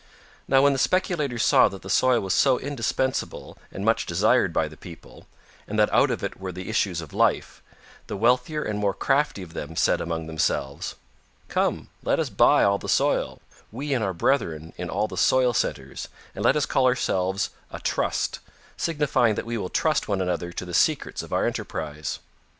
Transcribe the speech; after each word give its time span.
Now 0.47 0.63
when 0.63 0.73
the 0.73 0.79
speculators 0.79 1.45
saw 1.45 1.67
that 1.67 1.83
the 1.83 1.87
soil 1.91 2.21
was 2.21 2.33
so 2.33 2.57
indispensable 2.57 3.55
and 3.71 3.85
much 3.85 4.07
desired 4.07 4.51
by 4.51 4.67
the 4.67 4.75
people, 4.75 5.27
and 5.67 5.77
that 5.77 5.93
out 5.93 6.09
of 6.09 6.23
it 6.23 6.39
were 6.41 6.51
the 6.51 6.69
issues 6.69 7.01
of 7.01 7.13
life, 7.13 7.61
the 8.07 8.17
wealthier 8.17 8.63
and 8.63 8.79
more 8.79 8.95
crafty 8.95 9.43
of 9.43 9.53
them 9.53 9.75
said 9.75 10.01
among 10.01 10.25
themselves: 10.25 10.95
"Come, 11.49 11.89
let 12.01 12.19
us 12.19 12.31
buy 12.31 12.63
all 12.63 12.79
the 12.79 12.89
soil, 12.89 13.41
we 13.71 13.93
and 13.93 14.03
our 14.03 14.11
brethren 14.15 14.73
in 14.75 14.89
all 14.89 15.07
the 15.07 15.17
soil 15.17 15.53
centers, 15.53 16.07
and 16.33 16.43
let 16.43 16.55
us 16.55 16.65
call 16.65 16.87
ourselves 16.87 17.51
a 17.69 17.79
Trust, 17.79 18.39
signifying 18.77 19.35
that 19.35 19.45
we 19.45 19.55
will 19.59 19.69
trust 19.69 20.07
one 20.07 20.19
another 20.19 20.51
to 20.51 20.65
the 20.65 20.73
secrets 20.73 21.21
of 21.21 21.31
our 21.31 21.45
enterprise." 21.45 22.17